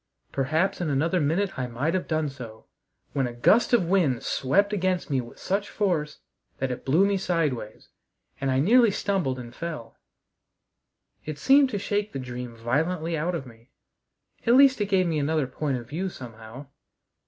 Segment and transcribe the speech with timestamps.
[0.31, 2.65] Perhaps in another minute I might have done so,
[3.13, 6.21] when a gust of wind swept against me with such force
[6.57, 7.89] that it blew me sideways,
[8.39, 9.99] and I nearly stumbled and fell.
[11.23, 13.69] It seemed to shake the dream violently out of me.
[14.47, 16.65] At least it gave me another point of view somehow.